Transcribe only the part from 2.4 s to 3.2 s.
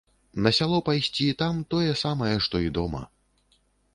што і дома.